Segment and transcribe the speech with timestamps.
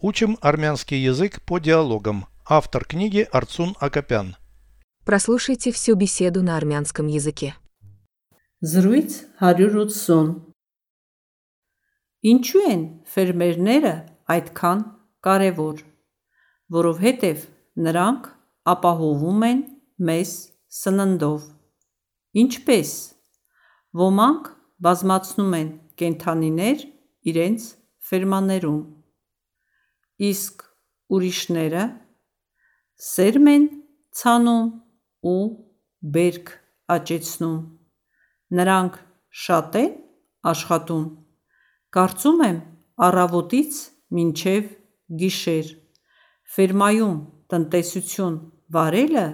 [0.00, 2.26] Учим армянский язык по диалогам.
[2.46, 4.36] Автор книги Арцун Акопян.
[5.04, 7.56] Прослушайте всю беседу на армянском языке.
[8.62, 10.48] Զրույց 180
[12.26, 13.92] Ինչու են ֆերմերները
[14.34, 14.80] այդքան
[15.22, 15.82] կարևոր,
[16.74, 17.44] որովհետև
[17.86, 18.26] նրանք
[18.72, 19.60] ապահովում են
[20.08, 20.32] մեզ
[20.78, 21.46] սննդով։
[22.42, 22.90] Ինչպես
[24.02, 24.50] ոմանք
[24.82, 25.70] բազմացնում են
[26.02, 26.86] կենդանիներ
[27.30, 27.68] իրենց
[28.10, 28.80] ֆերմաներում,
[30.29, 30.63] իսկ
[31.13, 31.83] ուրիշները
[33.07, 33.65] սերմ են
[34.19, 34.69] ցանում
[35.33, 35.39] ու
[36.15, 36.51] բերք
[36.95, 37.59] աճեցնում։
[38.59, 38.99] Նրանք
[39.43, 39.91] շատ են
[40.53, 41.05] աշխատում։
[41.97, 42.57] Կարծում եմ
[43.07, 43.79] առավոտից
[44.17, 44.71] մինչև
[45.21, 45.71] գիշեր։
[46.53, 47.17] Ֆերմայում
[47.53, 48.35] տնտեսություն
[48.75, 49.27] վարելը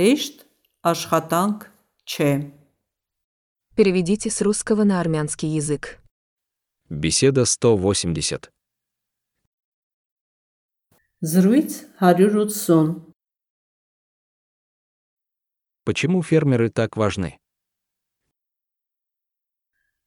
[0.00, 0.44] հեշտ
[0.92, 1.68] աշխատանք
[2.10, 2.32] չէ։
[3.76, 6.00] Переведите с русского на армянский язык.
[6.90, 8.50] Беседа 180.
[11.22, 13.12] Զրույց 180
[15.84, 17.36] Почему фермеры так важны?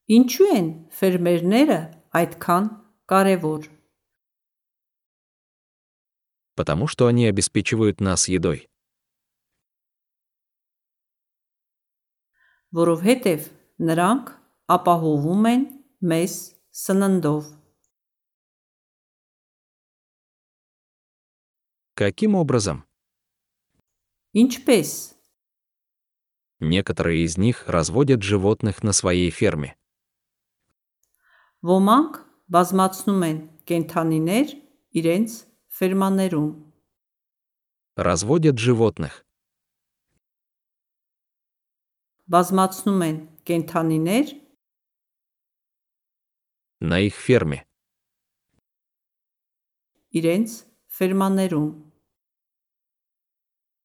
[0.09, 1.77] Ինչու են ֆերմերները
[2.17, 2.65] այդքան
[3.05, 3.69] կարևոր,
[6.55, 8.67] Потому что они обеспечивают нас едой.
[12.73, 13.49] որովհետև
[13.85, 14.29] նրանք
[14.75, 15.63] ապահովում են
[16.09, 16.37] մեզ
[16.73, 17.56] սննդով։
[21.97, 22.85] Каким образом?
[24.33, 25.13] Ինչպես
[26.59, 29.75] Некоторые из них разводят животных на своей ферме.
[31.63, 32.13] ոմանք
[32.53, 33.37] բազմացնում են
[33.69, 34.47] կենդանիներ
[34.99, 35.31] իրենց
[35.79, 36.49] ֆերմաներում,
[37.95, 39.23] Разводят животных.
[42.33, 44.27] բազմացնում են կենդանիներ
[46.81, 47.63] На их ферме.
[50.19, 50.49] իրենց
[50.97, 51.69] ֆերմաներում,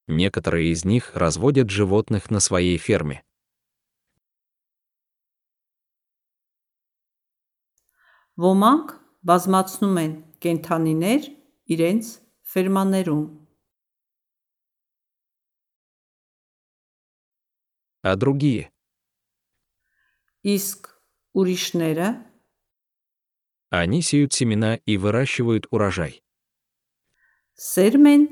[0.08, 3.22] Некоторые из них разводят животных на своей ферме.
[8.38, 8.90] ոմանք
[9.28, 10.12] բազմացնում են
[10.44, 11.22] կենդանիներ
[11.74, 12.04] իրենց
[12.52, 13.24] ֆերմաներում,
[18.04, 18.70] А другие?
[20.54, 20.86] իսկ
[21.34, 22.08] ուրիշները
[23.70, 26.22] Они сеют семена и выращивают урожай.
[27.58, 28.22] սերմ են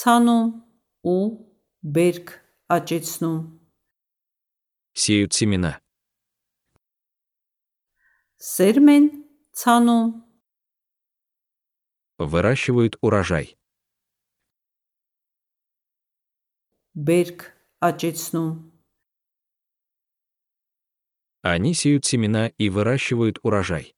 [0.00, 0.48] ցանում
[1.04, 1.18] ու
[1.96, 2.28] բերք
[2.76, 3.38] աճեցնում,
[4.94, 5.80] Сеют семена.
[8.40, 9.06] սերմ են
[9.60, 10.08] ցանում
[12.18, 13.56] Выращивают урожай.
[17.08, 17.40] բերք
[17.88, 18.50] աճեցնում,
[21.42, 23.94] Они сеют семена и выращивают урожай.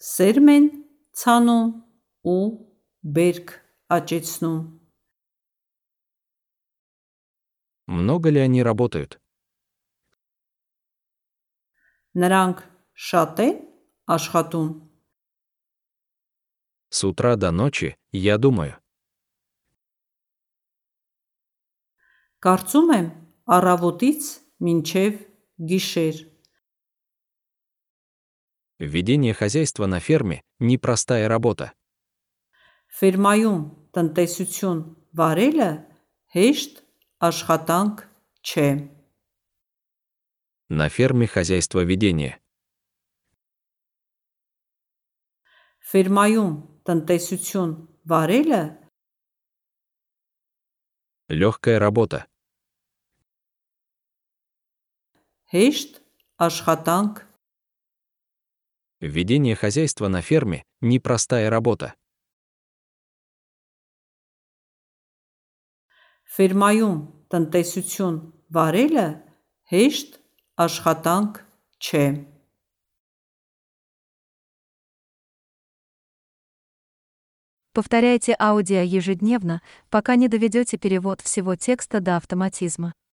[0.00, 0.64] սերմ են
[1.20, 1.68] ցանում
[3.08, 3.48] ու բերք
[3.96, 4.60] աճեցնում,
[7.86, 9.20] Много ли они работают?
[12.14, 12.58] նրանք
[12.94, 13.54] շատ են
[14.16, 14.68] աշխատում,
[16.90, 18.78] С утра до ночи, я думаю.
[22.44, 23.06] կարծում եմ
[23.56, 24.22] առավոտից
[24.64, 25.18] մինչև
[25.70, 26.16] գիշեր,
[28.78, 31.72] Ведение хозяйства на ферме – непростая работа.
[32.98, 33.62] ֆերմայում
[33.94, 34.80] տնտեսություն
[35.18, 35.70] վարելը
[36.36, 36.82] հեշտ
[37.28, 38.04] աշխատանք
[38.44, 38.68] չէ։
[40.70, 42.38] На ферме хозяйство ведения.
[45.90, 46.54] Ֆերմայում
[46.86, 47.74] տնտեսություն
[48.10, 48.62] վարելը
[51.28, 52.26] Легкая работа.
[55.54, 56.00] հեշտ
[56.42, 57.20] աշխատանք
[59.00, 61.94] Ведение хозяйства на ферме – непростая работа.
[66.34, 68.20] Ֆերմայում տնտեսություն
[68.54, 69.08] վարելը
[69.70, 70.16] հեշտ
[70.64, 71.42] աշխատանք
[71.84, 72.06] չէ։
[77.74, 82.94] Повторяйте аудио ежедневно, пока не доведете перевод всего текста до автоматизма.